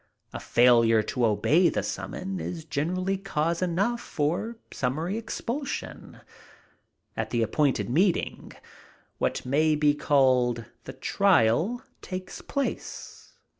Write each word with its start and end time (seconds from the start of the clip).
A 0.33 0.39
failure 0.39 1.03
to 1.03 1.27
obey 1.27 1.69
the 1.69 1.83
summons 1.83 2.41
is 2.41 2.65
generally 2.65 3.17
cause 3.19 3.61
enough 3.61 4.01
for 4.01 4.57
summary 4.73 5.15
expulsion. 5.15 6.21
At 7.15 7.29
the 7.29 7.43
appointed 7.43 7.87
meeting, 7.87 8.51
what 9.19 9.45
may 9.45 9.75
be 9.75 9.93
called 9.93 10.65
the 10.85 10.93
trial, 10.93 11.83
takes 12.01 12.41
place. 12.41 13.33